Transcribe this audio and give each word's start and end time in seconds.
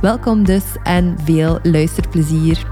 Welkom 0.00 0.44
dus 0.44 0.64
en 0.82 1.16
veel 1.24 1.58
luisterplezier. 1.62 2.66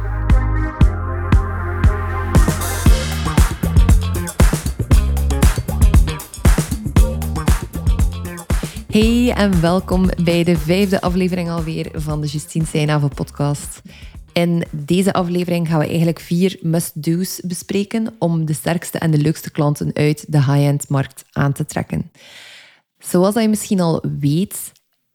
Hey 8.88 9.32
en 9.32 9.60
welkom 9.60 10.08
bij 10.24 10.44
de 10.44 10.56
vijfde 10.56 11.00
aflevering 11.00 11.50
alweer 11.50 11.90
van 11.94 12.20
de 12.20 12.26
Justine 12.26 12.66
Seinave 12.66 13.08
podcast. 13.08 13.82
In 14.32 14.64
deze 14.70 15.12
aflevering 15.12 15.68
gaan 15.68 15.78
we 15.78 15.86
eigenlijk 15.86 16.20
vier 16.20 16.58
must-do's 16.62 17.40
bespreken 17.44 18.14
om 18.18 18.44
de 18.44 18.54
sterkste 18.54 18.98
en 18.98 19.10
de 19.10 19.18
leukste 19.18 19.50
klanten 19.50 19.90
uit 19.94 20.32
de 20.32 20.38
high-end 20.38 20.88
markt 20.88 21.24
aan 21.32 21.52
te 21.52 21.64
trekken. 21.64 22.10
Zoals 22.98 23.34
je 23.34 23.48
misschien 23.48 23.80
al 23.80 24.04
weet, 24.18 24.72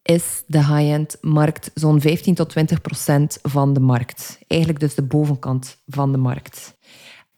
is 0.10 0.44
de 0.48 0.58
high-end 0.58 1.18
markt 1.22 1.72
zo'n 1.74 2.02
15 2.02 2.36
tot 2.36 2.50
20 2.50 2.82
procent 2.82 3.40
van 3.42 3.74
de 3.74 3.80
markt. 3.80 4.40
Eigenlijk 4.48 4.82
dus 4.82 4.96
de 4.96 5.02
bovenkant 5.02 5.82
van 5.88 6.12
de 6.12 6.18
markt. 6.18 6.78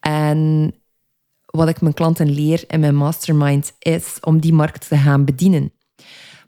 En 0.00 0.72
wat 1.46 1.68
ik 1.68 1.80
mijn 1.80 1.94
klanten 1.94 2.30
leer 2.30 2.64
in 2.66 2.80
mijn 2.80 2.94
mastermind 2.94 3.72
is 3.78 4.18
om 4.20 4.40
die 4.40 4.52
markt 4.52 4.88
te 4.88 4.96
gaan 4.96 5.24
bedienen. 5.24 5.72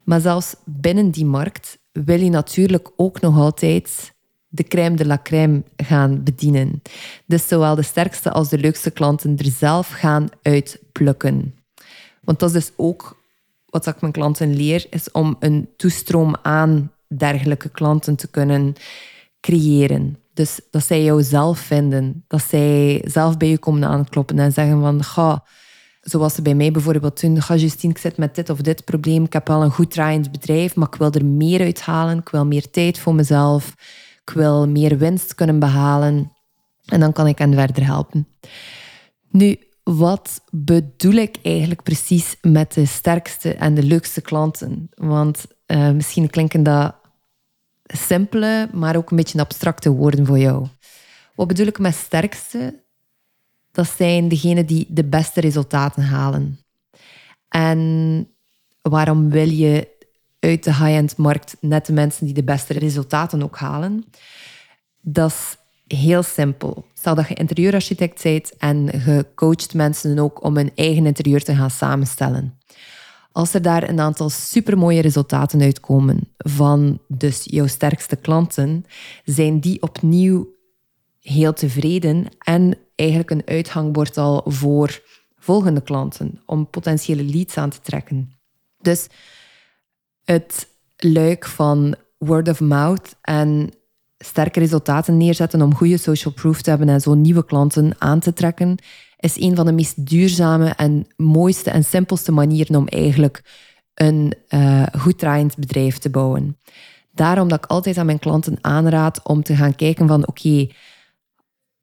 Maar 0.02 0.20
zelfs 0.20 0.54
binnen 0.64 1.10
die 1.10 1.24
markt 1.24 1.78
wil 1.92 2.20
je 2.20 2.30
natuurlijk 2.30 2.90
ook 2.96 3.20
nog 3.20 3.36
altijd 3.38 4.14
de 4.48 4.62
crème 4.62 4.96
de 4.96 5.06
la 5.06 5.20
crème 5.22 5.62
gaan 5.76 6.22
bedienen. 6.22 6.82
Dus 7.26 7.48
zowel 7.48 7.74
de 7.74 7.82
sterkste 7.82 8.30
als 8.30 8.48
de 8.48 8.58
leukste 8.58 8.90
klanten 8.90 9.36
er 9.36 9.50
zelf 9.58 9.88
gaan 9.88 10.28
uitplukken. 10.42 11.54
Want 12.20 12.38
dat 12.38 12.48
is 12.48 12.54
dus 12.54 12.72
ook 12.76 13.22
wat 13.74 13.86
ik 13.86 14.00
mijn 14.00 14.12
klanten 14.12 14.56
leer, 14.56 14.86
is 14.90 15.10
om 15.10 15.36
een 15.38 15.68
toestroom 15.76 16.36
aan 16.42 16.92
dergelijke 17.06 17.68
klanten 17.68 18.16
te 18.16 18.28
kunnen 18.28 18.74
creëren. 19.40 20.18
Dus 20.34 20.60
dat 20.70 20.84
zij 20.84 21.02
jou 21.02 21.22
zelf 21.22 21.58
vinden, 21.58 22.24
dat 22.28 22.42
zij 22.42 23.02
zelf 23.04 23.36
bij 23.36 23.48
je 23.48 23.58
komen 23.58 23.88
aankloppen 23.88 24.38
en 24.38 24.52
zeggen 24.52 24.80
van, 24.80 25.04
ga, 25.04 25.44
zoals 26.00 26.34
ze 26.34 26.42
bij 26.42 26.54
mij 26.54 26.70
bijvoorbeeld 26.70 27.20
doen, 27.20 27.42
ga 27.42 27.54
Justine, 27.54 27.92
ik 27.92 27.98
zit 27.98 28.16
met 28.16 28.34
dit 28.34 28.50
of 28.50 28.60
dit 28.60 28.84
probleem, 28.84 29.24
ik 29.24 29.32
heb 29.32 29.48
wel 29.48 29.62
een 29.62 29.70
goed 29.70 29.90
draaiend 29.90 30.32
bedrijf, 30.32 30.74
maar 30.74 30.88
ik 30.88 30.94
wil 30.94 31.12
er 31.12 31.24
meer 31.24 31.60
uithalen, 31.60 32.18
ik 32.18 32.28
wil 32.28 32.46
meer 32.46 32.70
tijd 32.70 32.98
voor 32.98 33.14
mezelf, 33.14 33.74
ik 34.24 34.30
wil 34.34 34.68
meer 34.68 34.98
winst 34.98 35.34
kunnen 35.34 35.58
behalen 35.58 36.32
en 36.84 37.00
dan 37.00 37.12
kan 37.12 37.26
ik 37.26 37.38
hen 37.38 37.54
verder 37.54 37.84
helpen. 37.84 38.28
Nu, 39.30 39.58
wat 39.84 40.42
bedoel 40.50 41.12
ik 41.12 41.36
eigenlijk 41.42 41.82
precies 41.82 42.36
met 42.40 42.72
de 42.72 42.86
sterkste 42.86 43.54
en 43.54 43.74
de 43.74 43.82
leukste 43.82 44.20
klanten? 44.20 44.88
Want 44.94 45.46
uh, 45.66 45.90
misschien 45.90 46.30
klinken 46.30 46.62
dat 46.62 46.94
simpele, 47.82 48.68
maar 48.72 48.96
ook 48.96 49.10
een 49.10 49.16
beetje 49.16 49.40
abstracte 49.40 49.90
woorden 49.90 50.26
voor 50.26 50.38
jou. 50.38 50.66
Wat 51.34 51.46
bedoel 51.46 51.66
ik 51.66 51.78
met 51.78 51.94
sterkste? 51.94 52.82
Dat 53.70 53.88
zijn 53.96 54.28
degenen 54.28 54.66
die 54.66 54.86
de 54.88 55.04
beste 55.04 55.40
resultaten 55.40 56.02
halen. 56.02 56.58
En 57.48 58.28
waarom 58.82 59.30
wil 59.30 59.48
je 59.48 59.88
uit 60.40 60.64
de 60.64 60.74
high-end 60.74 61.16
markt 61.16 61.56
net 61.60 61.86
de 61.86 61.92
mensen 61.92 62.24
die 62.24 62.34
de 62.34 62.44
beste 62.44 62.72
resultaten 62.72 63.42
ook 63.42 63.56
halen? 63.56 64.04
Dat 65.00 65.30
is 65.30 65.56
heel 65.86 66.22
simpel. 66.22 66.86
Stel 66.94 67.14
dat 67.14 67.28
je 67.28 67.34
interieurarchitect 67.34 68.22
bent 68.22 68.56
en 68.56 68.84
je 68.84 69.26
coacht 69.34 69.74
mensen 69.74 70.18
ook 70.18 70.44
om 70.44 70.56
hun 70.56 70.72
eigen 70.74 71.06
interieur 71.06 71.44
te 71.44 71.54
gaan 71.54 71.70
samenstellen. 71.70 72.58
Als 73.32 73.54
er 73.54 73.62
daar 73.62 73.88
een 73.88 74.00
aantal 74.00 74.30
supermooie 74.30 75.00
resultaten 75.00 75.60
uitkomen 75.60 76.28
van 76.36 77.00
dus 77.08 77.42
jouw 77.44 77.66
sterkste 77.66 78.16
klanten, 78.16 78.84
zijn 79.24 79.60
die 79.60 79.82
opnieuw 79.82 80.52
heel 81.20 81.52
tevreden 81.52 82.26
en 82.38 82.78
eigenlijk 82.94 83.30
een 83.30 83.46
uithangbord 83.46 84.16
al 84.16 84.42
voor 84.46 85.02
volgende 85.36 85.82
klanten 85.82 86.42
om 86.46 86.70
potentiële 86.70 87.24
leads 87.24 87.56
aan 87.56 87.70
te 87.70 87.80
trekken. 87.80 88.38
Dus 88.80 89.06
het 90.24 90.68
luik 90.96 91.46
van 91.46 91.94
word 92.18 92.48
of 92.48 92.60
mouth 92.60 93.16
en 93.20 93.70
sterke 94.24 94.60
resultaten 94.60 95.16
neerzetten 95.16 95.62
om 95.62 95.74
goede 95.74 95.96
social 95.96 96.32
proof 96.32 96.62
te 96.62 96.70
hebben 96.70 96.88
en 96.88 97.00
zo 97.00 97.14
nieuwe 97.14 97.44
klanten 97.44 97.94
aan 97.98 98.20
te 98.20 98.32
trekken, 98.32 98.78
is 99.18 99.40
een 99.40 99.56
van 99.56 99.66
de 99.66 99.72
meest 99.72 100.06
duurzame 100.06 100.68
en 100.68 101.06
mooiste 101.16 101.70
en 101.70 101.84
simpelste 101.84 102.32
manieren 102.32 102.76
om 102.76 102.86
eigenlijk 102.86 103.42
een 103.94 104.34
uh, 104.48 104.82
goed 104.98 105.18
draaiend 105.18 105.56
bedrijf 105.56 105.98
te 105.98 106.10
bouwen. 106.10 106.58
Daarom 107.10 107.48
dat 107.48 107.64
ik 107.64 107.70
altijd 107.70 107.98
aan 107.98 108.06
mijn 108.06 108.18
klanten 108.18 108.58
aanraad 108.60 109.20
om 109.22 109.42
te 109.42 109.56
gaan 109.56 109.76
kijken 109.76 110.06
van 110.06 110.26
oké, 110.26 110.66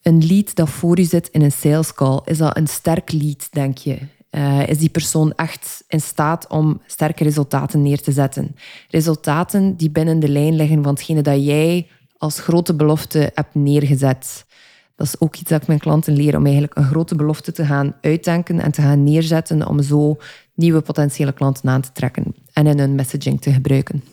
een 0.02 0.26
lead 0.26 0.56
dat 0.56 0.70
voor 0.70 1.00
u 1.00 1.04
zit 1.04 1.28
in 1.28 1.42
een 1.42 1.52
sales 1.52 1.94
call, 1.94 2.22
is 2.26 2.38
dat 2.38 2.58
een 2.58 2.68
sterk 2.68 3.12
lead, 3.12 3.48
denk 3.52 3.78
je? 3.78 3.98
Uh, 4.32 4.68
is 4.68 4.78
die 4.78 4.90
persoon 4.90 5.34
echt 5.36 5.84
in 5.88 6.02
staat 6.02 6.48
om 6.48 6.82
sterke 6.86 7.24
resultaten 7.24 7.82
neer 7.82 8.02
te 8.02 8.12
zetten? 8.12 8.56
Resultaten 8.90 9.76
die 9.76 9.90
binnen 9.90 10.20
de 10.20 10.30
lijn 10.30 10.56
liggen 10.56 10.84
van 10.84 10.94
hetgene 10.94 11.22
dat 11.22 11.46
jij 11.46 11.88
als 12.22 12.40
grote 12.40 12.74
belofte 12.76 13.32
heb 13.36 13.48
neergezet. 13.54 14.46
Dat 14.96 15.08
is 15.08 15.20
ook 15.20 15.36
iets 15.36 15.50
dat 15.50 15.62
ik 15.62 15.68
mijn 15.68 15.80
klanten 15.80 16.14
leer, 16.14 16.38
om 16.38 16.44
eigenlijk 16.44 16.78
een 16.78 16.86
grote 16.86 17.16
belofte 17.16 17.52
te 17.52 17.66
gaan 17.66 17.96
uitdenken 18.02 18.60
en 18.60 18.72
te 18.72 18.82
gaan 18.82 19.04
neerzetten 19.04 19.68
om 19.68 19.82
zo 19.82 20.18
nieuwe 20.54 20.82
potentiële 20.82 21.32
klanten 21.32 21.70
aan 21.70 21.82
te 21.82 21.92
trekken 21.92 22.36
en 22.54 22.68
in 22.68 22.80
hun 22.80 22.96
messaging 22.96 23.42
te 23.42 23.54
gebruiken. 23.54 24.04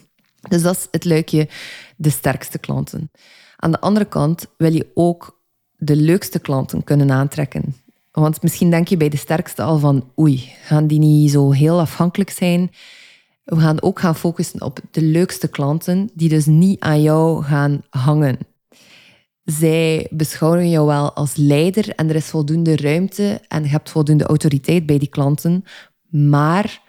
Dus 0.49 0.63
dat 0.63 0.77
is 0.77 0.89
het 0.91 1.05
luikje 1.05 1.49
de 1.97 2.11
sterkste 2.11 2.59
klanten. 2.59 3.11
Aan 3.57 3.71
de 3.71 3.81
andere 3.81 4.05
kant 4.05 4.47
wil 4.57 4.73
je 4.73 4.87
ook 4.95 5.41
de 5.77 5.97
leukste 5.97 6.39
klanten 6.39 6.85
kunnen 6.85 7.11
aantrekken. 7.11 7.75
Want 8.13 8.43
misschien 8.43 8.71
denk 8.71 8.89
je 8.89 8.97
bij 8.97 9.09
de 9.09 9.17
sterkste 9.17 9.63
al 9.63 9.79
van 9.79 10.13
oei, 10.19 10.53
gaan 10.63 10.87
die 10.87 10.99
niet 10.99 11.31
zo 11.31 11.51
heel 11.51 11.81
afhankelijk 11.81 12.31
zijn? 12.31 12.71
We 13.49 13.61
gaan 13.61 13.83
ook 13.83 14.01
gaan 14.01 14.17
focussen 14.17 14.63
op 14.63 14.79
de 14.91 15.03
leukste 15.03 15.49
klanten 15.49 16.11
die 16.15 16.29
dus 16.29 16.47
niet 16.47 16.81
aan 16.81 17.03
jou 17.03 17.43
gaan 17.43 17.83
hangen. 17.91 18.39
Zij 19.45 20.07
beschouwen 20.11 20.71
jou 20.71 20.87
wel 20.87 21.13
als 21.13 21.37
leider 21.37 21.89
en 21.89 22.09
er 22.09 22.15
is 22.15 22.27
voldoende 22.27 22.77
ruimte 22.77 23.41
en 23.49 23.63
je 23.63 23.69
hebt 23.69 23.91
voldoende 23.91 24.25
autoriteit 24.25 24.87
bij 24.87 24.99
die 24.99 25.09
klanten, 25.09 25.65
maar 26.09 26.83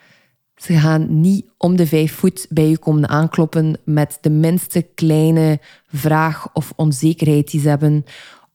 ze 0.55 0.73
gaan 0.73 1.21
niet 1.21 1.45
om 1.57 1.75
de 1.75 1.87
vijf 1.87 2.13
voet 2.13 2.45
bij 2.49 2.67
je 2.67 2.77
komen 2.77 3.09
aankloppen 3.09 3.79
met 3.85 4.17
de 4.21 4.29
minste 4.29 4.81
kleine 4.81 5.59
vraag 5.87 6.53
of 6.53 6.73
onzekerheid 6.75 7.51
die 7.51 7.61
ze 7.61 7.69
hebben 7.69 8.05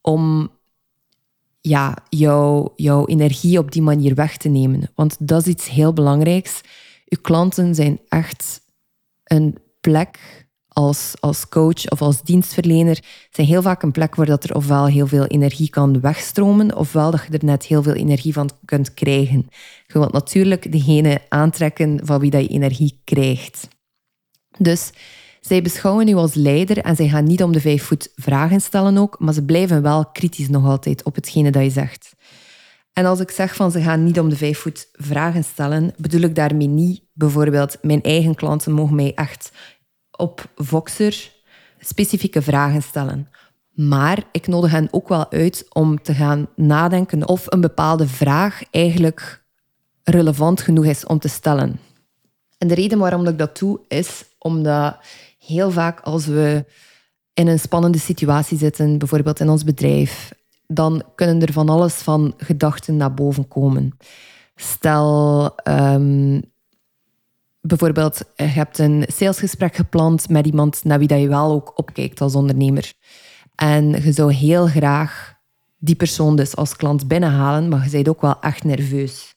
om 0.01 0.49
ja, 1.61 1.97
jouw, 2.09 2.73
jouw 2.75 3.05
energie 3.05 3.57
op 3.57 3.71
die 3.71 3.81
manier 3.81 4.15
weg 4.15 4.37
te 4.37 4.49
nemen. 4.49 4.91
Want 4.95 5.15
dat 5.19 5.41
is 5.41 5.47
iets 5.47 5.69
heel 5.69 5.93
belangrijks. 5.93 6.61
Uw 7.15 7.21
klanten 7.21 7.75
zijn 7.75 7.99
echt 8.07 8.61
een 9.23 9.57
plek 9.81 10.19
als, 10.67 11.13
als 11.19 11.49
coach 11.49 11.89
of 11.89 12.01
als 12.01 12.21
dienstverlener 12.21 13.03
zijn 13.29 13.47
heel 13.47 13.61
vaak 13.61 13.83
een 13.83 13.91
plek 13.91 14.15
waar 14.15 14.25
dat 14.25 14.43
er 14.43 14.55
ofwel 14.55 14.85
heel 14.85 15.07
veel 15.07 15.25
energie 15.25 15.69
kan 15.69 16.01
wegstromen, 16.01 16.75
ofwel 16.75 17.11
dat 17.11 17.25
je 17.29 17.37
er 17.37 17.45
net 17.45 17.65
heel 17.65 17.83
veel 17.83 17.93
energie 17.93 18.33
van 18.33 18.49
kunt 18.65 18.93
krijgen. 18.93 19.47
Je 19.87 19.99
wilt 19.99 20.11
natuurlijk 20.11 20.71
degene 20.71 21.21
aantrekken 21.29 21.99
van 22.03 22.19
wie 22.19 22.31
dat 22.31 22.41
je 22.41 22.47
energie 22.47 23.01
krijgt. 23.03 23.67
Dus 24.57 24.91
zij 25.41 25.61
beschouwen 25.61 26.07
u 26.07 26.13
als 26.13 26.33
leider 26.33 26.77
en 26.77 26.95
zij 26.95 27.07
gaan 27.07 27.23
niet 27.23 27.43
om 27.43 27.51
de 27.51 27.61
vijf 27.61 27.83
voet 27.83 28.11
vragen 28.15 28.61
stellen 28.61 28.97
ook, 28.97 29.19
maar 29.19 29.33
ze 29.33 29.43
blijven 29.43 29.81
wel 29.81 30.05
kritisch 30.05 30.49
nog 30.49 30.65
altijd 30.65 31.03
op 31.03 31.15
hetgene 31.15 31.51
dat 31.51 31.63
je 31.63 31.69
zegt. 31.69 32.13
En 32.95 33.05
als 33.05 33.19
ik 33.19 33.31
zeg 33.31 33.55
van 33.55 33.71
ze 33.71 33.81
gaan 33.81 34.03
niet 34.03 34.19
om 34.19 34.29
de 34.29 34.37
vijf 34.37 34.59
voet 34.59 34.89
vragen 34.91 35.43
stellen, 35.43 35.93
bedoel 35.97 36.21
ik 36.21 36.35
daarmee 36.35 36.67
niet 36.67 37.03
bijvoorbeeld 37.13 37.77
mijn 37.81 38.01
eigen 38.01 38.35
klanten 38.35 38.71
mogen 38.71 38.95
mij 38.95 39.13
echt 39.15 39.51
op 40.11 40.51
Voxer 40.55 41.31
specifieke 41.79 42.41
vragen 42.41 42.81
stellen. 42.81 43.27
Maar 43.71 44.23
ik 44.31 44.47
nodig 44.47 44.71
hen 44.71 44.87
ook 44.91 45.07
wel 45.07 45.31
uit 45.31 45.65
om 45.69 46.01
te 46.01 46.13
gaan 46.13 46.47
nadenken 46.55 47.27
of 47.27 47.45
een 47.51 47.61
bepaalde 47.61 48.07
vraag 48.07 48.61
eigenlijk 48.71 49.43
relevant 50.03 50.61
genoeg 50.61 50.85
is 50.85 51.05
om 51.05 51.19
te 51.19 51.27
stellen. 51.27 51.79
En 52.57 52.67
de 52.67 52.73
reden 52.73 52.99
waarom 52.99 53.27
ik 53.27 53.37
dat 53.37 53.57
doe 53.57 53.79
is 53.87 54.25
omdat 54.37 54.97
heel 55.39 55.71
vaak 55.71 55.99
als 55.99 56.25
we 56.25 56.65
in 57.33 57.47
een 57.47 57.59
spannende 57.59 57.99
situatie 57.99 58.57
zitten, 58.57 58.97
bijvoorbeeld 58.97 59.39
in 59.39 59.49
ons 59.49 59.63
bedrijf, 59.63 60.31
dan 60.67 61.03
kunnen 61.15 61.41
er 61.41 61.53
van 61.53 61.69
alles 61.69 61.93
van 61.93 62.33
gedachten 62.37 62.97
naar 62.97 63.13
boven 63.13 63.47
komen. 63.47 63.97
Stel, 64.55 65.51
um, 65.63 66.41
bijvoorbeeld, 67.61 68.21
je 68.35 68.43
hebt 68.43 68.79
een 68.79 69.05
salesgesprek 69.07 69.75
gepland 69.75 70.29
met 70.29 70.45
iemand 70.45 70.83
naar 70.83 70.99
wie 70.99 71.07
dat 71.07 71.19
je 71.19 71.27
wel 71.27 71.51
ook 71.51 71.77
opkijkt 71.77 72.21
als 72.21 72.35
ondernemer. 72.35 72.93
En 73.55 74.03
je 74.03 74.11
zou 74.11 74.33
heel 74.33 74.67
graag 74.67 75.33
die 75.77 75.95
persoon 75.95 76.35
dus 76.35 76.55
als 76.55 76.75
klant 76.75 77.07
binnenhalen, 77.07 77.69
maar 77.69 77.83
je 77.83 77.91
bent 77.91 78.09
ook 78.09 78.21
wel 78.21 78.39
echt 78.41 78.63
nerveus. 78.63 79.34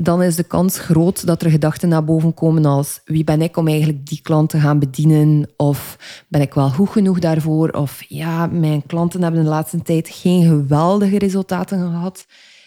Dan 0.00 0.22
is 0.22 0.36
de 0.36 0.42
kans 0.42 0.78
groot 0.78 1.26
dat 1.26 1.42
er 1.42 1.50
gedachten 1.50 1.88
naar 1.88 2.04
boven 2.04 2.34
komen 2.34 2.64
als 2.64 3.00
wie 3.04 3.24
ben 3.24 3.42
ik 3.42 3.56
om 3.56 3.68
eigenlijk 3.68 4.06
die 4.06 4.20
klant 4.22 4.50
te 4.50 4.60
gaan 4.60 4.78
bedienen? 4.78 5.50
Of 5.56 5.96
ben 6.28 6.40
ik 6.40 6.54
wel 6.54 6.70
goed 6.70 6.88
genoeg 6.88 7.18
daarvoor? 7.18 7.68
Of 7.70 8.04
ja, 8.08 8.46
mijn 8.46 8.86
klanten 8.86 9.22
hebben 9.22 9.42
de 9.42 9.48
laatste 9.48 9.82
tijd 9.82 10.08
geen 10.08 10.46
geweldige 10.46 11.18
resultaten 11.18 11.78
gehad. 11.78 12.26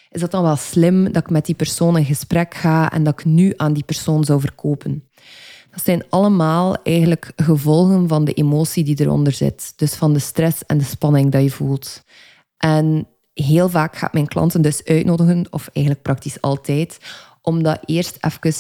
Is 0.10 0.22
dat 0.22 0.32
dan 0.32 0.44
wel 0.44 0.56
slim 0.56 1.04
dat 1.04 1.24
ik 1.24 1.30
met 1.30 1.46
die 1.46 1.56
persoon 1.56 1.98
in 1.98 2.06
gesprek 2.06 2.54
ga 2.54 2.92
en 2.92 3.04
dat 3.04 3.20
ik 3.20 3.26
nu 3.26 3.54
aan 3.58 3.74
die 3.74 3.84
persoon 3.84 4.24
zou 4.24 4.40
verkopen? 4.40 5.04
Dat 5.72 5.84
zijn 5.84 6.04
allemaal 6.10 6.76
eigenlijk 6.84 7.32
gevolgen 7.36 8.08
van 8.08 8.26
de 8.26 8.34
emotie 8.34 8.84
die 8.84 9.02
eronder 9.02 9.34
zit. 9.34 9.74
Dus 9.76 9.94
van 9.94 10.14
de 10.14 10.20
stress 10.20 10.66
en 10.66 10.78
de 10.78 10.84
spanning 10.84 11.32
dat 11.32 11.44
je 11.44 11.50
voelt. 11.50 12.04
En 12.58 13.08
heel 13.42 13.70
vaak 13.70 13.96
gaat 13.96 14.14
mijn 14.14 14.28
klanten 14.28 14.62
dus 14.62 14.84
uitnodigen, 14.84 15.46
of 15.50 15.70
eigenlijk 15.74 16.06
praktisch 16.06 16.42
altijd, 16.42 16.98
om 17.42 17.64
dat 17.64 17.80
eerst 17.86 18.18
even 18.22 18.54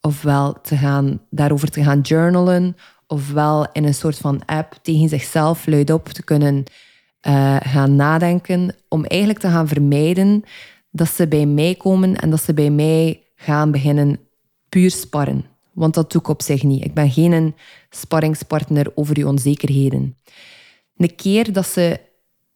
ofwel 0.00 0.60
te 0.62 0.76
gaan, 0.76 1.20
daarover 1.30 1.70
te 1.70 1.82
gaan 1.82 2.00
journalen, 2.00 2.76
ofwel 3.06 3.66
in 3.72 3.84
een 3.84 3.94
soort 3.94 4.18
van 4.18 4.44
app 4.44 4.78
tegen 4.82 5.08
zichzelf 5.08 5.66
luidop 5.66 6.08
te 6.08 6.22
kunnen 6.22 6.64
uh, 7.22 7.56
gaan 7.60 7.96
nadenken, 7.96 8.74
om 8.88 9.04
eigenlijk 9.04 9.40
te 9.40 9.48
gaan 9.48 9.68
vermijden 9.68 10.44
dat 10.90 11.08
ze 11.08 11.28
bij 11.28 11.46
mij 11.46 11.74
komen 11.74 12.16
en 12.16 12.30
dat 12.30 12.42
ze 12.42 12.54
bij 12.54 12.70
mij 12.70 13.22
gaan 13.36 13.70
beginnen 13.70 14.20
puur 14.68 14.90
sparren. 14.90 15.44
Want 15.72 15.94
dat 15.94 16.12
doe 16.12 16.20
ik 16.20 16.28
op 16.28 16.42
zich 16.42 16.62
niet. 16.62 16.84
Ik 16.84 16.94
ben 16.94 17.10
geen 17.10 17.54
sparringspartner 17.90 18.92
over 18.94 19.18
je 19.18 19.26
onzekerheden. 19.26 20.16
Een 20.96 21.14
keer 21.14 21.52
dat 21.52 21.66
ze 21.66 22.00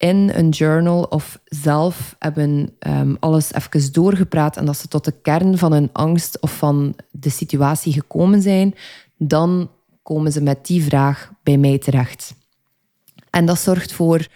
in 0.02 0.30
een 0.34 0.48
journal 0.48 1.02
of 1.02 1.40
zelf 1.44 2.16
hebben 2.18 2.74
um, 2.86 3.16
alles 3.20 3.52
even 3.52 3.92
doorgepraat 3.92 4.56
en 4.56 4.64
dat 4.64 4.76
ze 4.76 4.88
tot 4.88 5.04
de 5.04 5.20
kern 5.22 5.58
van 5.58 5.72
hun 5.72 5.90
angst 5.92 6.40
of 6.40 6.56
van 6.56 6.96
de 7.10 7.30
situatie 7.30 7.92
gekomen 7.92 8.42
zijn, 8.42 8.74
dan 9.16 9.70
komen 10.02 10.32
ze 10.32 10.42
met 10.42 10.66
die 10.66 10.84
vraag 10.84 11.32
bij 11.42 11.56
mij 11.56 11.78
terecht. 11.78 12.34
En 13.30 13.46
dat 13.46 13.58
zorgt 13.58 13.92
voor 13.92 14.26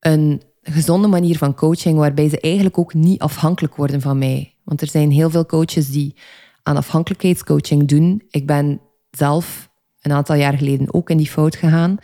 een 0.00 0.42
gezonde 0.62 1.08
manier 1.08 1.38
van 1.38 1.54
coaching 1.54 1.98
waarbij 1.98 2.28
ze 2.28 2.40
eigenlijk 2.40 2.78
ook 2.78 2.94
niet 2.94 3.20
afhankelijk 3.20 3.76
worden 3.76 4.00
van 4.00 4.18
mij. 4.18 4.54
Want 4.64 4.80
er 4.80 4.88
zijn 4.88 5.10
heel 5.10 5.30
veel 5.30 5.46
coaches 5.46 5.90
die 5.90 6.14
aan 6.62 6.76
afhankelijkheidscoaching 6.76 7.88
doen. 7.88 8.22
Ik 8.30 8.46
ben 8.46 8.80
zelf 9.10 9.70
een 10.00 10.12
aantal 10.12 10.36
jaar 10.36 10.58
geleden 10.58 10.94
ook 10.94 11.10
in 11.10 11.16
die 11.16 11.30
fout 11.30 11.56
gegaan. 11.56 11.96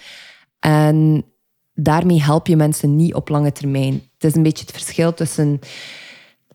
En 0.59 1.25
daarmee 1.81 2.23
help 2.23 2.47
je 2.47 2.57
mensen 2.57 2.97
niet 2.97 3.15
op 3.15 3.29
lange 3.29 3.53
termijn. 3.53 3.93
Het 3.93 4.25
is 4.25 4.35
een 4.35 4.43
beetje 4.43 4.65
het 4.65 4.75
verschil 4.75 5.15
tussen 5.15 5.61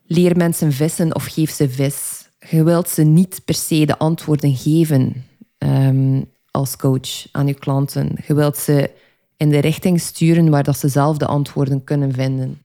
leer 0.05 0.37
mensen 0.37 0.71
vissen 0.71 1.15
of 1.15 1.25
geef 1.25 1.51
ze 1.51 1.69
vis. 1.69 2.29
Je 2.49 2.63
wilt 2.63 2.89
ze 2.89 3.03
niet 3.03 3.41
per 3.45 3.55
se 3.55 3.85
de 3.85 3.97
antwoorden 3.97 4.55
geven 4.55 5.25
ehm, 5.57 6.21
als 6.51 6.75
coach 6.75 7.27
aan 7.31 7.47
je 7.47 7.53
klanten. 7.53 8.15
Je 8.27 8.33
wilt 8.33 8.57
ze 8.57 8.91
in 9.37 9.49
de 9.49 9.59
richting 9.59 10.01
sturen 10.01 10.49
waar 10.49 10.63
dat 10.63 10.77
ze 10.77 10.87
zelf 10.87 11.17
de 11.17 11.25
antwoorden 11.25 11.83
kunnen 11.83 12.13
vinden. 12.13 12.61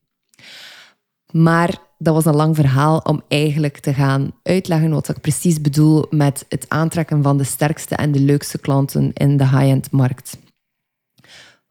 Maar 1.33 1.79
dat 1.99 2.15
was 2.15 2.25
een 2.25 2.37
lang 2.37 2.57
verhaal 2.57 2.99
om 2.99 3.23
eigenlijk 3.29 3.79
te 3.79 3.95
gaan 3.95 4.33
uitleggen 4.43 4.91
wat 4.91 5.09
ik 5.09 5.21
precies 5.21 5.61
bedoel 5.61 6.07
met 6.11 6.45
het 6.49 6.65
aantrekken 6.69 7.23
van 7.23 7.39
de 7.39 7.45
sterkste 7.45 7.95
en 7.95 8.13
de 8.13 8.21
leukste 8.21 8.59
klanten 8.59 9.13
in 9.13 9.37
de 9.37 9.49
high-end 9.49 9.91
markt. 9.91 10.39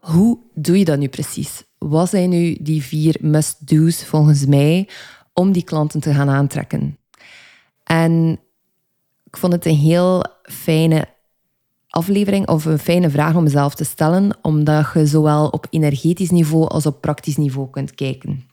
Hoe 0.07 0.39
doe 0.53 0.77
je 0.77 0.85
dat 0.85 0.99
nu 0.99 1.07
precies? 1.07 1.63
Wat 1.77 2.09
zijn 2.09 2.29
nu 2.29 2.57
die 2.61 2.83
vier 2.83 3.17
must-do's 3.21 4.03
volgens 4.03 4.45
mij 4.45 4.89
om 5.33 5.51
die 5.51 5.63
klanten 5.63 5.99
te 5.99 6.13
gaan 6.13 6.29
aantrekken? 6.29 6.97
En 7.83 8.39
ik 9.23 9.37
vond 9.37 9.53
het 9.53 9.65
een 9.65 9.75
heel 9.75 10.23
fijne 10.41 11.07
aflevering 11.87 12.47
of 12.47 12.65
een 12.65 12.79
fijne 12.79 13.09
vraag 13.09 13.35
om 13.35 13.43
mezelf 13.43 13.75
te 13.75 13.83
stellen, 13.83 14.37
omdat 14.41 14.91
je 14.93 15.05
zowel 15.05 15.47
op 15.47 15.67
energetisch 15.69 16.31
niveau 16.31 16.67
als 16.67 16.85
op 16.85 17.01
praktisch 17.01 17.37
niveau 17.37 17.69
kunt 17.69 17.95
kijken. 17.95 18.49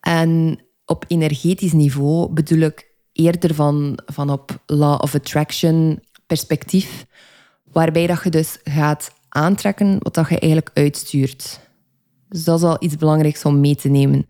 En 0.00 0.60
op 0.84 1.04
energetisch 1.08 1.72
niveau 1.72 2.32
bedoel 2.32 2.60
ik 2.60 2.90
eerder 3.12 3.54
van, 3.54 3.98
van 4.06 4.30
op 4.30 4.62
law 4.66 5.02
of 5.02 5.14
attraction 5.14 6.00
perspectief, 6.26 7.06
waarbij 7.64 8.06
dat 8.06 8.22
je 8.22 8.30
dus 8.30 8.58
gaat 8.64 9.14
aantrekken 9.36 9.96
wat 9.98 10.14
dat 10.14 10.28
je 10.28 10.38
eigenlijk 10.38 10.70
uitstuurt. 10.74 11.60
Dus 12.28 12.44
dat 12.44 12.58
is 12.58 12.64
al 12.64 12.76
iets 12.78 12.96
belangrijks 12.96 13.44
om 13.44 13.60
mee 13.60 13.74
te 13.74 13.88
nemen. 13.88 14.26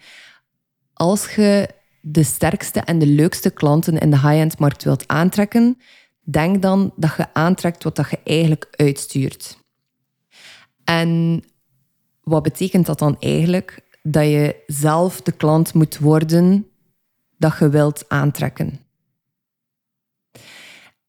Als 0.92 1.34
je 1.34 1.68
de 2.00 2.22
sterkste 2.22 2.80
en 2.80 2.98
de 2.98 3.06
leukste 3.06 3.50
klanten 3.50 3.98
in 3.98 4.10
de 4.10 4.18
high-end 4.18 4.58
markt 4.58 4.84
wilt 4.84 5.08
aantrekken, 5.08 5.78
denk 6.22 6.62
dan 6.62 6.92
dat 6.96 7.14
je 7.16 7.34
aantrekt 7.34 7.84
wat 7.84 7.96
dat 7.96 8.10
je 8.10 8.18
eigenlijk 8.24 8.68
uitstuurt. 8.70 9.58
En 10.84 11.42
wat 12.20 12.42
betekent 12.42 12.86
dat 12.86 12.98
dan 12.98 13.16
eigenlijk? 13.20 13.80
Dat 14.02 14.24
je 14.24 14.62
zelf 14.66 15.20
de 15.22 15.32
klant 15.32 15.74
moet 15.74 15.98
worden 15.98 16.66
dat 17.38 17.58
je 17.58 17.68
wilt 17.68 18.04
aantrekken. 18.08 18.80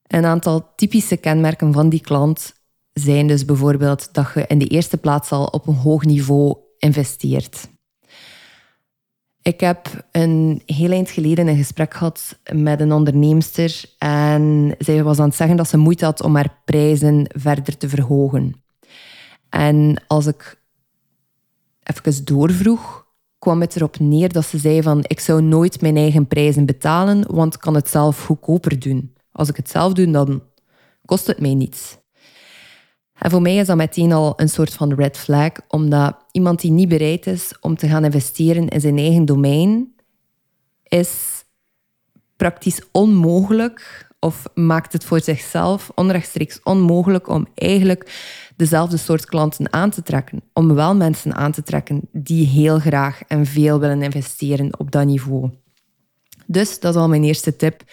Een 0.08 0.26
aantal 0.26 0.76
typische 0.76 1.18
kenmerken 1.18 1.74
van 1.74 1.90
die 1.90 2.02
klant 2.02 2.57
zijn 3.00 3.28
dus 3.28 3.46
bijvoorbeeld 3.46 4.14
dat 4.14 4.28
je 4.34 4.46
in 4.48 4.58
de 4.58 4.68
eerste 4.68 4.98
plaats 4.98 5.32
al 5.32 5.46
op 5.46 5.68
een 5.68 5.76
hoog 5.76 6.04
niveau 6.04 6.58
investeert. 6.78 7.68
Ik 9.42 9.60
heb 9.60 10.08
een 10.12 10.62
heel 10.66 10.92
eind 10.92 11.10
geleden 11.10 11.48
een 11.48 11.58
gesprek 11.58 11.94
gehad 11.94 12.40
met 12.54 12.80
een 12.80 12.92
onderneemster 12.92 13.84
en 13.98 14.76
zij 14.80 15.04
was 15.04 15.20
aan 15.20 15.28
het 15.28 15.36
zeggen 15.36 15.58
dat 15.58 15.70
ze 15.70 15.78
moeite 15.78 16.06
had 16.06 16.22
om 16.22 16.36
haar 16.36 16.62
prijzen 16.66 17.30
verder 17.36 17.78
te 17.78 17.90
verhogen. 17.90 18.64
En 19.50 20.04
als 20.08 20.26
ik 20.26 20.62
even 21.84 22.26
doorvroeg, 22.26 23.06
kwam 23.40 23.62
het 23.62 23.76
erop 23.76 24.00
neer 24.00 24.34
dat 24.34 24.46
ze 24.46 24.58
zei 24.58 24.82
van 24.82 25.04
ik 25.08 25.20
zou 25.20 25.42
nooit 25.42 25.82
mijn 25.82 25.98
eigen 25.98 26.28
prijzen 26.28 26.66
betalen, 26.66 27.36
want 27.36 27.54
ik 27.54 27.60
kan 27.60 27.76
het 27.76 27.90
zelf 27.90 28.26
goedkoper 28.26 28.80
doen. 28.80 29.14
Als 29.32 29.50
ik 29.50 29.56
het 29.56 29.70
zelf 29.70 29.94
doe, 29.94 30.12
dan 30.12 30.44
kost 31.06 31.28
het 31.28 31.40
mij 31.40 31.54
niets. 31.54 31.98
En 33.20 33.32
voor 33.32 33.42
mij 33.42 33.56
is 33.56 33.68
dat 33.68 33.78
meteen 33.78 34.12
al 34.12 34.34
een 34.36 34.50
soort 34.50 34.74
van 34.74 34.94
red 34.94 35.18
flag, 35.18 35.52
omdat 35.68 36.16
iemand 36.32 36.62
die 36.62 36.72
niet 36.72 36.90
bereid 36.90 37.28
is 37.28 37.54
om 37.62 37.78
te 37.78 37.88
gaan 37.88 38.06
investeren 38.06 38.68
in 38.68 38.82
zijn 38.82 38.98
eigen 38.98 39.26
domein, 39.26 39.94
is 40.84 41.44
praktisch 42.36 42.82
onmogelijk 42.92 44.08
of 44.20 44.44
maakt 44.54 44.94
het 44.94 45.04
voor 45.04 45.22
zichzelf 45.22 45.92
onrechtstreeks 45.96 46.60
onmogelijk 46.64 47.28
om 47.28 47.48
eigenlijk 47.56 48.12
dezelfde 48.56 48.98
soort 48.98 49.26
klanten 49.26 49.74
aan 49.74 49.90
te 49.90 50.02
trekken. 50.02 50.42
Om 50.54 50.74
wel 50.74 50.96
mensen 50.96 51.36
aan 51.36 51.52
te 51.52 51.64
trekken 51.64 52.10
die 52.12 52.48
heel 52.48 52.80
graag 52.80 53.22
en 53.28 53.46
veel 53.46 53.80
willen 53.80 54.02
investeren 54.02 54.80
op 54.80 54.92
dat 54.92 55.06
niveau. 55.06 55.50
Dus 56.46 56.80
dat 56.80 56.96
is 56.96 57.02
al 57.02 57.08
mijn 57.08 57.24
eerste 57.24 57.56
tip. 57.56 57.84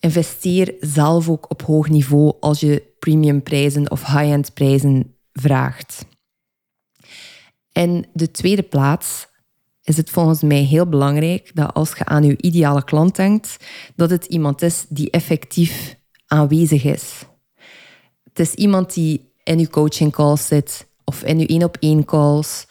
Investeer 0.00 0.74
zelf 0.80 1.28
ook 1.28 1.50
op 1.50 1.62
hoog 1.62 1.88
niveau 1.88 2.32
als 2.40 2.60
je 2.60 2.82
premium 2.98 3.42
prijzen 3.42 3.90
of 3.90 4.06
high-end 4.06 4.54
prijzen 4.54 5.14
vraagt. 5.32 6.06
In 7.72 8.06
de 8.12 8.30
tweede 8.30 8.62
plaats 8.62 9.26
is 9.82 9.96
het 9.96 10.10
volgens 10.10 10.42
mij 10.42 10.62
heel 10.62 10.86
belangrijk 10.86 11.50
dat 11.54 11.74
als 11.74 11.92
je 11.92 12.04
aan 12.04 12.22
je 12.22 12.36
ideale 12.36 12.84
klant 12.84 13.16
denkt, 13.16 13.56
dat 13.96 14.10
het 14.10 14.24
iemand 14.24 14.62
is 14.62 14.86
die 14.88 15.10
effectief 15.10 15.96
aanwezig 16.26 16.84
is. 16.84 17.24
Het 18.24 18.38
is 18.38 18.54
iemand 18.54 18.94
die 18.94 19.32
in 19.42 19.58
je 19.58 19.68
coaching 19.68 20.12
calls 20.12 20.46
zit 20.46 20.88
of 21.04 21.22
in 21.22 21.38
je 21.38 21.46
één 21.46 21.62
op 21.62 21.76
één 21.80 22.04
calls 22.04 22.66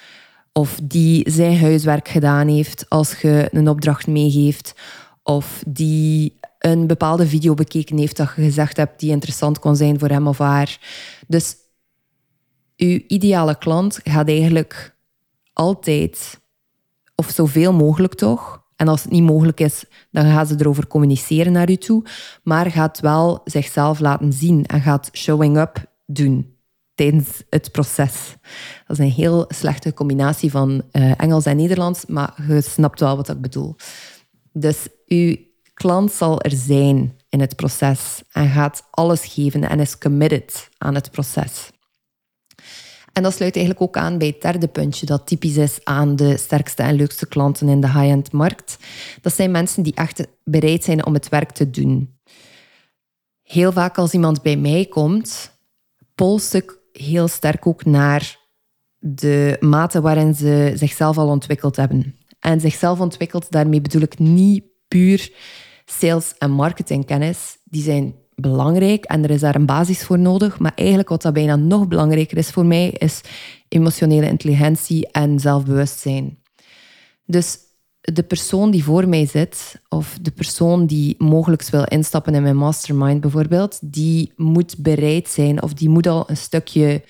of 0.54 0.80
die 0.84 1.32
zijn 1.32 1.60
huiswerk 1.60 2.08
gedaan 2.08 2.48
heeft 2.48 2.90
als 2.90 3.22
je 3.22 3.48
een 3.52 3.70
opdracht 3.70 4.08
meegeeft 4.08 4.76
of 5.24 5.64
die 5.68 6.40
een 6.66 6.88
bepaalde 6.88 7.28
video 7.28 7.54
bekeken 7.54 7.98
heeft 7.98 8.18
dat 8.18 8.32
je 8.36 8.44
gezegd 8.44 8.78
hebt 8.78 9.00
die 9.00 9.12
interessant 9.12 9.60
kon 9.60 9.76
zijn 9.76 10.00
voor 10.00 10.10
hem 10.10 10.28
of 10.28 10.38
haar. 10.38 10.80
Dus 11.28 11.56
uw 12.78 13.00
ideale 13.08 13.58
klant 13.58 14.00
gaat 14.04 14.28
eigenlijk 14.28 14.96
altijd, 15.54 16.42
of 17.16 17.30
zoveel 17.30 17.74
mogelijk 17.74 18.14
toch, 18.14 18.64
en 18.76 18.88
als 18.88 19.04
het 19.04 19.12
niet 19.12 19.24
mogelijk 19.24 19.60
is, 19.60 19.86
dan 20.12 20.26
gaat 20.26 20.48
ze 20.48 20.56
erover 20.58 20.88
communiceren 20.88 21.52
naar 21.52 21.70
u 21.70 21.76
toe, 21.76 22.04
maar 22.44 22.72
gaat 22.72 23.00
wel 23.00 23.42
zichzelf 23.44 24.00
laten 24.00 24.34
zien 24.34 24.66
en 24.66 24.82
gaat 24.82 25.10
showing 25.14 25.58
up 25.58 25.94
doen. 26.06 26.54
tijdens 26.96 27.44
het 27.50 27.72
proces. 27.72 28.36
Dat 28.88 29.00
is 29.00 29.06
een 29.06 29.12
heel 29.12 29.46
slechte 29.48 29.94
combinatie 29.94 30.52
van 30.52 30.82
uh, 30.92 31.12
Engels 31.18 31.46
en 31.46 31.58
Nederlands, 31.58 32.06
maar 32.06 32.44
je 32.48 32.62
snapt 32.62 33.00
wel 33.00 33.16
wat 33.16 33.30
ik 33.30 33.42
bedoel. 33.42 33.76
Dus 34.54 34.88
uw 35.08 35.36
klant 35.76 36.12
zal 36.12 36.42
er 36.42 36.52
zijn 36.52 37.18
in 37.30 37.40
het 37.40 37.56
proces 37.56 38.22
en 38.32 38.50
gaat 38.50 38.88
alles 38.92 39.26
geven 39.26 39.70
en 39.70 39.80
is 39.80 39.98
committed 39.98 40.70
aan 40.78 40.96
het 40.96 41.12
proces. 41.12 41.70
En 43.14 43.24
dat 43.24 43.34
sluit 43.34 43.56
eigenlijk 43.56 43.86
ook 43.86 43.98
aan 43.98 44.18
bij 44.18 44.28
het 44.28 44.42
derde 44.42 44.68
puntje 44.68 45.06
dat 45.06 45.28
typisch 45.28 45.58
is 45.58 45.80
aan 45.84 46.16
de 46.16 46.38
sterkste 46.38 46.84
en 46.84 46.96
leukste 46.96 47.28
klanten 47.28 47.70
in 47.70 47.82
de 47.82 47.88
high-end 47.88 48.32
markt. 48.32 48.78
Dat 49.22 49.34
zijn 49.34 49.52
mensen 49.52 49.84
die 49.84 49.96
echt 49.96 50.28
bereid 50.44 50.84
zijn 50.84 51.06
om 51.06 51.14
het 51.14 51.30
werk 51.30 51.52
te 51.52 51.70
doen. 51.70 52.20
Heel 53.42 53.72
vaak 53.72 53.98
als 53.98 54.14
iemand 54.14 54.42
bij 54.42 54.58
mij 54.58 54.86
komt, 54.86 55.52
polst 56.16 56.54
ik 56.54 56.80
heel 56.92 57.28
sterk 57.28 57.68
ook 57.68 57.86
naar 57.86 58.40
de 58.98 59.58
mate 59.60 60.02
waarin 60.02 60.34
ze 60.34 60.72
zichzelf 60.76 61.18
al 61.18 61.28
ontwikkeld 61.28 61.76
hebben. 61.76 62.16
En 62.40 62.60
zichzelf 62.60 63.00
ontwikkeld, 63.00 63.52
daarmee 63.52 63.82
bedoel 63.82 64.02
ik 64.02 64.20
niet 64.20 64.64
puur 64.88 65.32
sales- 65.86 66.36
en 66.38 66.52
marketingkennis. 66.52 67.58
Die 67.64 67.82
zijn 67.82 68.16
belangrijk 68.36 69.06
en 69.06 69.24
er 69.24 69.30
is 69.30 69.40
daar 69.40 69.56
een 69.56 69.66
basis 69.66 70.04
voor 70.04 70.20
nodig. 70.20 70.60
Maar 70.60 70.74
eigenlijk 70.76 71.10
wat 71.10 71.22
dat 71.22 71.34
bijna 71.34 71.56
nog 71.56 71.88
belangrijker 71.88 72.38
is 72.38 72.50
voor 72.50 72.66
mij, 72.66 72.90
is 72.90 73.22
emotionele 73.68 74.28
intelligentie 74.28 75.12
en 75.12 75.40
zelfbewustzijn. 75.40 76.38
Dus 77.26 77.58
de 78.02 78.24
persoon 78.24 78.72
die 78.72 78.84
voor 78.84 79.08
mij 79.08 79.26
zit, 79.26 79.82
of 79.90 80.18
de 80.22 80.32
persoon 80.32 80.86
die 80.86 81.16
mogelijk 81.18 81.64
wil 81.64 81.84
instappen 81.84 82.34
in 82.34 82.42
mijn 82.42 82.58
mastermind 82.58 83.22
bijvoorbeeld, 83.22 83.80
die 83.82 84.34
moet 84.36 84.78
bereid 84.78 85.30
zijn 85.30 85.62
of 85.62 85.74
die 85.74 85.90
moet 85.90 86.08
al 86.08 86.30
een 86.30 86.38
stukje 86.38 87.04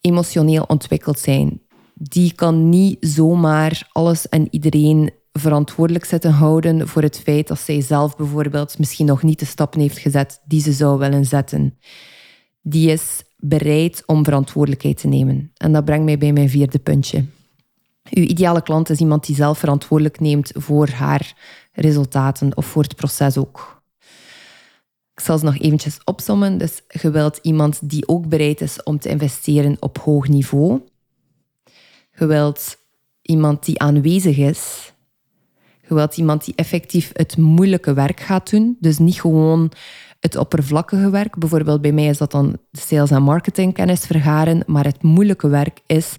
emotioneel 0.00 0.64
ontwikkeld 0.66 1.18
zijn. 1.18 1.62
Die 1.94 2.32
kan 2.32 2.68
niet 2.68 2.96
zomaar 3.00 3.88
alles 3.92 4.28
en 4.28 4.48
iedereen 4.50 5.12
verantwoordelijk 5.38 6.04
zitten 6.04 6.30
houden 6.30 6.88
voor 6.88 7.02
het 7.02 7.20
feit 7.20 7.48
dat 7.48 7.58
zij 7.58 7.80
zelf 7.80 8.16
bijvoorbeeld 8.16 8.78
misschien 8.78 9.06
nog 9.06 9.22
niet 9.22 9.38
de 9.38 9.44
stappen 9.44 9.80
heeft 9.80 9.98
gezet 9.98 10.40
die 10.44 10.60
ze 10.60 10.72
zou 10.72 10.98
willen 10.98 11.24
zetten. 11.24 11.78
Die 12.62 12.90
is 12.90 13.22
bereid 13.36 14.02
om 14.06 14.24
verantwoordelijkheid 14.24 14.98
te 14.98 15.08
nemen. 15.08 15.52
En 15.56 15.72
dat 15.72 15.84
brengt 15.84 16.04
mij 16.04 16.18
bij 16.18 16.32
mijn 16.32 16.48
vierde 16.48 16.78
puntje. 16.78 17.24
Uw 18.10 18.22
ideale 18.22 18.62
klant 18.62 18.90
is 18.90 18.98
iemand 18.98 19.26
die 19.26 19.36
zelf 19.36 19.58
verantwoordelijk 19.58 20.20
neemt 20.20 20.52
voor 20.54 20.88
haar 20.88 21.34
resultaten 21.72 22.56
of 22.56 22.66
voor 22.66 22.82
het 22.82 22.96
proces 22.96 23.36
ook. 23.36 23.82
Ik 25.14 25.20
zal 25.20 25.38
ze 25.38 25.44
nog 25.44 25.58
eventjes 25.58 25.98
opsommen. 26.04 26.58
Dus 26.58 26.80
je 26.88 27.10
wilt 27.10 27.38
iemand 27.42 27.88
die 27.88 28.08
ook 28.08 28.28
bereid 28.28 28.60
is 28.60 28.82
om 28.82 28.98
te 28.98 29.08
investeren 29.08 29.76
op 29.80 29.98
hoog 29.98 30.28
niveau. 30.28 30.80
Je 32.14 32.26
wilt 32.26 32.76
iemand 33.22 33.64
die 33.64 33.80
aanwezig 33.80 34.36
is. 34.36 34.93
Je 35.88 35.94
wilt 35.94 36.16
iemand 36.16 36.44
die 36.44 36.54
effectief 36.54 37.10
het 37.12 37.36
moeilijke 37.36 37.92
werk 37.92 38.20
gaat 38.20 38.50
doen. 38.50 38.76
Dus 38.80 38.98
niet 38.98 39.20
gewoon 39.20 39.72
het 40.20 40.36
oppervlakkige 40.36 41.10
werk. 41.10 41.38
Bijvoorbeeld 41.38 41.80
bij 41.80 41.92
mij 41.92 42.06
is 42.06 42.18
dat 42.18 42.30
dan 42.30 42.58
sales- 42.72 43.10
en 43.10 43.22
marketingkennis 43.22 44.00
vergaren. 44.00 44.62
Maar 44.66 44.84
het 44.84 45.02
moeilijke 45.02 45.48
werk 45.48 45.80
is 45.86 46.16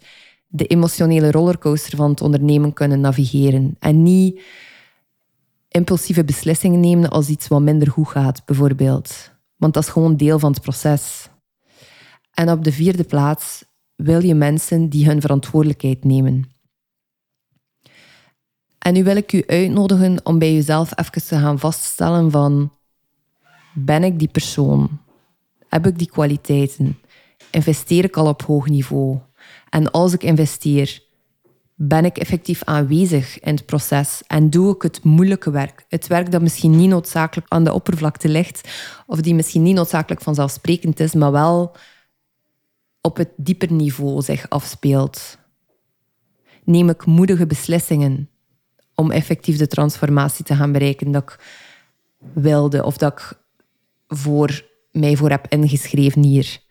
de 0.47 0.65
emotionele 0.65 1.31
rollercoaster 1.31 1.97
van 1.97 2.09
het 2.09 2.21
ondernemen 2.21 2.73
kunnen 2.73 2.99
navigeren. 2.99 3.75
En 3.79 4.03
niet 4.03 4.41
impulsieve 5.69 6.23
beslissingen 6.23 6.79
nemen 6.79 7.09
als 7.09 7.29
iets 7.29 7.47
wat 7.47 7.61
minder 7.61 7.91
goed 7.91 8.07
gaat, 8.07 8.45
bijvoorbeeld. 8.45 9.31
Want 9.55 9.73
dat 9.73 9.83
is 9.83 9.89
gewoon 9.89 10.17
deel 10.17 10.39
van 10.39 10.51
het 10.51 10.61
proces. 10.61 11.29
En 12.33 12.49
op 12.49 12.63
de 12.63 12.71
vierde 12.71 13.03
plaats 13.03 13.65
wil 13.95 14.23
je 14.23 14.35
mensen 14.35 14.89
die 14.89 15.05
hun 15.05 15.21
verantwoordelijkheid 15.21 16.03
nemen. 16.03 16.54
En 18.85 18.93
nu 18.93 19.03
wil 19.03 19.15
ik 19.15 19.33
u 19.33 19.43
uitnodigen 19.47 20.19
om 20.23 20.39
bij 20.39 20.53
jezelf 20.53 20.91
even 20.95 21.27
te 21.27 21.37
gaan 21.37 21.59
vaststellen 21.59 22.31
van 22.31 22.71
ben 23.73 24.03
ik 24.03 24.19
die 24.19 24.27
persoon? 24.27 24.99
Heb 25.67 25.87
ik 25.87 25.97
die 25.97 26.09
kwaliteiten? 26.09 26.99
Investeer 27.51 28.03
ik 28.03 28.17
al 28.17 28.27
op 28.27 28.41
hoog 28.41 28.67
niveau? 28.67 29.19
En 29.69 29.91
als 29.91 30.13
ik 30.13 30.23
investeer, 30.23 31.03
ben 31.75 32.05
ik 32.05 32.17
effectief 32.17 32.63
aanwezig 32.63 33.39
in 33.39 33.55
het 33.55 33.65
proces 33.65 34.23
en 34.27 34.49
doe 34.49 34.75
ik 34.75 34.81
het 34.81 35.03
moeilijke 35.03 35.51
werk. 35.51 35.85
Het 35.89 36.07
werk 36.07 36.31
dat 36.31 36.41
misschien 36.41 36.75
niet 36.75 36.89
noodzakelijk 36.89 37.49
aan 37.49 37.63
de 37.63 37.73
oppervlakte 37.73 38.29
ligt, 38.29 38.69
of 39.05 39.21
die 39.21 39.35
misschien 39.35 39.63
niet 39.63 39.75
noodzakelijk 39.75 40.21
vanzelfsprekend 40.21 40.99
is, 40.99 41.13
maar 41.13 41.31
wel 41.31 41.75
op 43.01 43.17
het 43.17 43.29
dieper 43.37 43.71
niveau 43.71 44.21
zich 44.21 44.49
afspeelt. 44.49 45.37
Neem 46.63 46.89
ik 46.89 47.05
moedige 47.05 47.47
beslissingen 47.47 48.29
om 48.95 49.11
effectief 49.11 49.57
de 49.57 49.67
transformatie 49.67 50.45
te 50.45 50.55
gaan 50.55 50.71
bereiken 50.71 51.11
dat 51.11 51.21
ik 51.21 51.39
wilde 52.33 52.83
of 52.83 52.97
dat 52.97 53.11
ik 53.11 53.33
voor 54.07 54.65
mij 54.91 55.15
voor 55.15 55.29
heb 55.29 55.45
ingeschreven 55.49 56.23
hier 56.23 56.63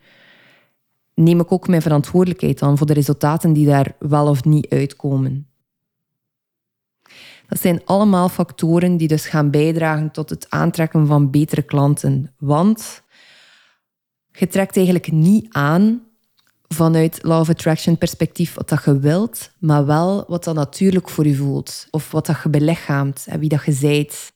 neem 1.14 1.40
ik 1.40 1.52
ook 1.52 1.69
mijn 1.69 1.83
verantwoordelijkheid 1.83 2.62
aan 2.62 2.78
voor 2.78 2.87
de 2.87 2.93
resultaten 2.93 3.52
die 3.52 3.66
daar 3.66 3.97
wel 3.99 4.28
of 4.28 4.45
niet 4.45 4.69
uitkomen. 4.69 5.49
Dat 7.49 7.61
zijn 7.61 7.85
allemaal 7.85 8.28
factoren 8.28 8.97
die 8.97 9.09
dus 9.09 9.26
gaan 9.26 9.50
bijdragen 9.50 10.11
tot 10.11 10.31
het 10.31 10.50
aantrekken 10.50 11.07
van 11.07 11.31
betere 11.31 11.62
klanten. 11.62 12.35
Want 12.38 13.02
je 14.33 14.47
trekt 14.47 14.76
eigenlijk 14.76 15.12
niet 15.12 15.47
aan 15.52 16.02
vanuit 16.68 17.18
law 17.23 17.40
of 17.40 17.49
attraction 17.49 17.99
perspectief 17.99 18.54
wat 18.54 18.68
dat 18.68 18.85
je 18.85 18.99
wilt, 18.99 19.50
maar 19.59 19.87
wel 19.87 20.25
wat 20.28 20.44
dat 20.44 20.54
natuurlijk 20.54 21.09
voor 21.09 21.26
je 21.26 21.35
voelt. 21.35 21.87
Of 21.90 22.11
wat 22.11 22.26
dat 22.26 22.37
je 22.42 22.49
belichaamt 22.49 23.25
en 23.28 23.40
wie 23.40 23.49
dat 23.49 23.64
je 23.64 23.73
zijt. 23.73 24.33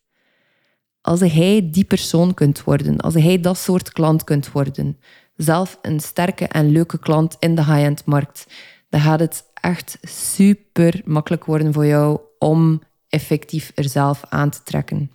Als 1.00 1.20
hij 1.20 1.68
die 1.70 1.84
persoon 1.84 2.34
kunt 2.34 2.64
worden, 2.64 2.96
als 2.96 3.14
hij 3.14 3.40
dat 3.40 3.58
soort 3.58 3.92
klant 3.92 4.24
kunt 4.24 4.52
worden, 4.52 4.98
zelf 5.36 5.78
een 5.82 6.00
sterke 6.00 6.46
en 6.46 6.70
leuke 6.70 6.98
klant 6.98 7.36
in 7.38 7.54
de 7.54 7.64
high-end 7.64 8.04
markt, 8.04 8.46
dan 8.88 9.00
gaat 9.00 9.20
het 9.20 9.44
echt 9.54 9.98
super 10.02 11.00
makkelijk 11.04 11.44
worden 11.44 11.72
voor 11.72 11.86
jou 11.86 12.20
om 12.38 12.82
effectief 13.08 13.72
er 13.74 13.88
zelf 13.88 14.22
aan 14.28 14.50
te 14.50 14.62
trekken. 14.62 15.10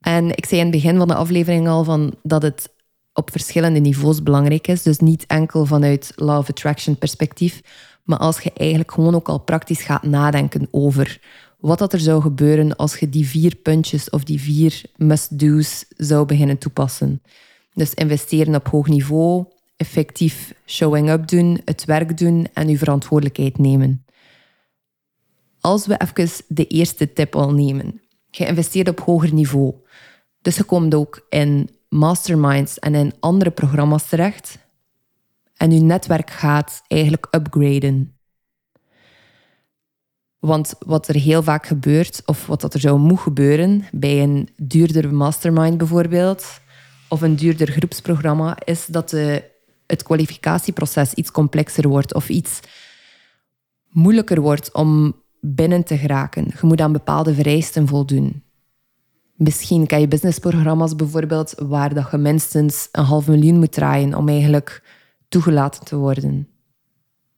En 0.00 0.36
ik 0.36 0.46
zei 0.46 0.60
in 0.60 0.66
het 0.66 0.76
begin 0.76 0.96
van 0.96 1.08
de 1.08 1.14
aflevering 1.14 1.68
al 1.68 1.84
van 1.84 2.14
dat 2.22 2.42
het 2.42 2.70
op 3.12 3.30
verschillende 3.30 3.78
niveaus 3.78 4.22
belangrijk 4.22 4.66
is. 4.66 4.82
Dus 4.82 4.98
niet 4.98 5.26
enkel 5.26 5.66
vanuit 5.66 6.12
law 6.16 6.38
of 6.38 6.48
attraction 6.48 6.98
perspectief, 6.98 7.60
maar 8.04 8.18
als 8.18 8.40
je 8.40 8.52
eigenlijk 8.52 8.92
gewoon 8.92 9.14
ook 9.14 9.28
al 9.28 9.38
praktisch 9.38 9.82
gaat 9.82 10.02
nadenken 10.02 10.68
over 10.70 11.20
wat 11.62 11.78
dat 11.78 11.92
er 11.92 12.00
zou 12.00 12.22
gebeuren 12.22 12.76
als 12.76 12.96
je 12.96 13.08
die 13.08 13.26
vier 13.26 13.56
puntjes 13.56 14.10
of 14.10 14.24
die 14.24 14.40
vier 14.40 14.82
must-do's 14.96 15.84
zou 15.96 16.26
beginnen 16.26 16.58
toepassen. 16.58 17.22
Dus 17.74 17.94
investeren 17.94 18.54
op 18.54 18.68
hoog 18.68 18.88
niveau, 18.88 19.44
effectief 19.76 20.54
showing 20.66 21.10
up 21.10 21.28
doen, 21.28 21.60
het 21.64 21.84
werk 21.84 22.18
doen 22.18 22.46
en 22.52 22.68
uw 22.68 22.76
verantwoordelijkheid 22.76 23.58
nemen. 23.58 24.04
Als 25.60 25.86
we 25.86 26.00
even 26.00 26.44
de 26.48 26.66
eerste 26.66 27.12
tip 27.12 27.36
al 27.36 27.52
nemen. 27.52 28.00
Je 28.30 28.46
investeert 28.46 28.88
op 28.88 29.00
hoger 29.00 29.32
niveau. 29.32 29.74
Dus 30.40 30.56
je 30.56 30.64
komt 30.64 30.94
ook 30.94 31.26
in 31.28 31.70
masterminds 31.92 32.78
en 32.78 32.94
in 32.94 33.12
andere 33.20 33.50
programma's 33.50 34.08
terecht. 34.08 34.58
En 35.56 35.70
je 35.70 35.80
netwerk 35.80 36.30
gaat 36.30 36.82
eigenlijk 36.88 37.26
upgraden. 37.30 38.16
Want 40.38 40.74
wat 40.86 41.08
er 41.08 41.14
heel 41.14 41.42
vaak 41.42 41.66
gebeurt, 41.66 42.22
of 42.26 42.46
wat 42.46 42.60
dat 42.60 42.74
er 42.74 42.80
zou 42.80 42.98
moeten 42.98 43.18
gebeuren 43.18 43.84
bij 43.92 44.22
een 44.22 44.48
duurdere 44.56 45.10
mastermind 45.10 45.78
bijvoorbeeld, 45.78 46.60
of 47.08 47.20
een 47.20 47.36
duurder 47.36 47.70
groepsprogramma, 47.70 48.56
is 48.64 48.86
dat 48.86 49.10
de, 49.10 49.50
het 49.86 50.02
kwalificatieproces 50.02 51.14
iets 51.14 51.30
complexer 51.30 51.88
wordt 51.88 52.14
of 52.14 52.28
iets 52.28 52.60
moeilijker 53.88 54.40
wordt 54.40 54.72
om 54.72 55.14
binnen 55.40 55.84
te 55.84 55.98
geraken. 55.98 56.44
Je 56.44 56.66
moet 56.66 56.80
aan 56.80 56.92
bepaalde 56.92 57.34
vereisten 57.34 57.88
voldoen. 57.88 58.42
Misschien 59.42 59.86
kan 59.86 60.00
je 60.00 60.08
businessprogramma's 60.08 60.96
bijvoorbeeld 60.96 61.54
waar 61.58 61.94
dat 61.94 62.10
je 62.10 62.16
minstens 62.16 62.88
een 62.92 63.04
half 63.04 63.26
miljoen 63.26 63.58
moet 63.58 63.72
draaien 63.72 64.14
om 64.14 64.28
eigenlijk 64.28 64.82
toegelaten 65.28 65.84
te 65.84 65.96
worden. 65.96 66.48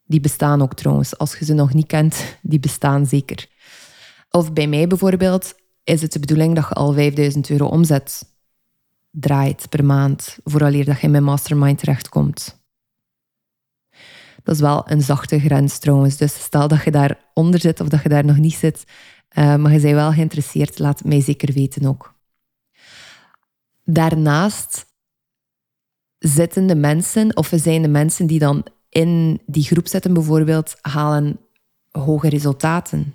Die 0.06 0.20
bestaan 0.20 0.62
ook 0.62 0.75
trouwens. 0.75 1.18
Als 1.18 1.38
je 1.38 1.44
ze 1.44 1.54
nog 1.54 1.75
niet 1.75 1.87
kent, 1.87 2.38
die 2.42 2.61
bestaan 2.61 3.06
zeker. 3.06 3.49
Of 4.30 4.52
bij 4.52 4.66
mij 4.66 4.87
bijvoorbeeld 4.87 5.54
is 5.84 6.02
het 6.02 6.12
de 6.12 6.18
bedoeling 6.18 6.54
dat 6.54 6.68
je 6.68 6.75
al 6.75 6.92
5000 6.92 7.50
euro 7.50 7.66
omzet 7.66 8.25
draait 9.11 9.68
per 9.68 9.84
maand, 9.84 10.38
vooraleer 10.44 10.84
dat 10.84 10.96
je 10.96 11.02
in 11.02 11.11
mijn 11.11 11.25
mastermind 11.25 11.78
terechtkomt. 11.78 12.62
Dat 14.42 14.54
is 14.54 14.61
wel 14.61 14.90
een 14.90 15.02
zachte 15.02 15.40
grens 15.40 15.78
trouwens. 15.78 16.16
Dus 16.16 16.42
stel 16.42 16.68
dat 16.68 16.84
je 16.84 16.90
daaronder 16.90 17.61
zit 17.61 17.80
of 17.80 17.88
dat 17.88 18.02
je 18.02 18.08
daar 18.08 18.25
nog 18.25 18.37
niet 18.37 18.54
zit, 18.54 18.84
uh, 19.34 19.56
maar 19.56 19.72
je 19.72 19.80
bent 19.80 19.94
wel 19.94 20.12
geïnteresseerd, 20.12 20.78
laat 20.78 20.98
het 20.98 21.08
mij 21.08 21.20
zeker 21.20 21.52
weten 21.52 21.86
ook. 21.86 22.14
Daarnaast 23.84 24.86
zitten 26.18 26.66
de 26.66 26.76
mensen, 26.76 27.36
of 27.36 27.50
zijn 27.54 27.82
de 27.82 27.88
mensen 27.88 28.26
die 28.26 28.38
dan 28.38 28.66
in 28.88 29.40
die 29.46 29.64
groep 29.64 29.86
zitten 29.86 30.14
bijvoorbeeld, 30.14 30.76
halen 30.80 31.38
hoge 31.90 32.28
resultaten. 32.28 33.14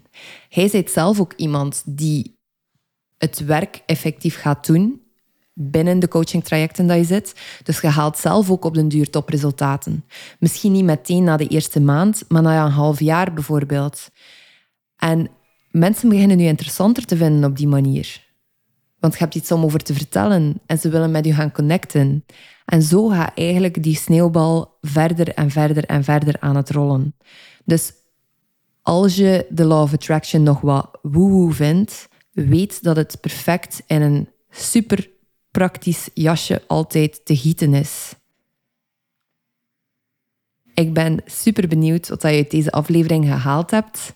Hij 0.49 0.63
is 0.63 0.93
zelf 0.93 1.19
ook 1.19 1.33
iemand 1.33 1.83
die 1.85 2.38
het 3.17 3.45
werk 3.45 3.83
effectief 3.85 4.39
gaat 4.39 4.65
doen 4.65 5.01
binnen 5.53 5.99
de 5.99 6.07
coachingtrajecten 6.07 6.88
dat 6.88 6.97
je 6.97 7.03
zit. 7.03 7.33
Dus 7.63 7.81
je 7.81 7.88
haalt 7.88 8.17
zelf 8.17 8.51
ook 8.51 8.65
op 8.65 8.73
den 8.73 8.88
duur 8.88 9.09
topresultaten. 9.09 10.05
Misschien 10.39 10.71
niet 10.71 10.83
meteen 10.83 11.23
na 11.23 11.38
de 11.38 11.47
eerste 11.47 11.79
maand, 11.79 12.23
maar 12.27 12.41
na 12.41 12.65
een 12.65 12.71
half 12.71 12.99
jaar 12.99 13.33
bijvoorbeeld. 13.33 14.09
En 14.97 15.29
mensen 15.71 16.09
beginnen 16.09 16.38
nu 16.38 16.43
interessanter 16.43 17.05
te 17.05 17.17
vinden 17.17 17.49
op 17.49 17.57
die 17.57 17.67
manier. 17.67 18.27
Want 18.99 19.13
je 19.13 19.19
hebt 19.19 19.35
iets 19.35 19.51
om 19.51 19.63
over 19.63 19.79
te 19.79 19.93
vertellen 19.93 20.61
en 20.65 20.77
ze 20.77 20.89
willen 20.89 21.11
met 21.11 21.25
je 21.25 21.33
gaan 21.33 21.51
connecten. 21.51 22.25
En 22.65 22.81
zo 22.81 23.07
gaat 23.07 23.31
eigenlijk 23.35 23.83
die 23.83 23.95
sneeuwbal 23.95 24.77
verder 24.81 25.33
en 25.33 25.49
verder 25.49 25.85
en 25.85 26.03
verder 26.03 26.35
aan 26.39 26.55
het 26.55 26.69
rollen. 26.69 27.15
Dus 27.65 27.93
als 28.81 29.15
je 29.15 29.45
de 29.49 29.65
Law 29.65 29.81
of 29.81 29.93
Attraction 29.93 30.43
nog 30.43 30.61
wat 30.61 30.99
woehoe 31.01 31.53
vindt, 31.53 32.07
weet 32.31 32.83
dat 32.83 32.95
het 32.95 33.17
perfect 33.21 33.83
in 33.88 34.01
een 34.01 34.29
super 34.49 35.09
praktisch 35.51 36.09
jasje 36.13 36.61
altijd 36.67 37.25
te 37.25 37.38
gieten 37.38 37.73
is. 37.73 38.13
Ik 40.73 40.93
ben 40.93 41.21
super 41.25 41.67
benieuwd 41.67 42.07
wat 42.07 42.21
je 42.21 42.27
uit 42.27 42.51
deze 42.51 42.71
aflevering 42.71 43.25
gehaald 43.25 43.71
hebt. 43.71 44.15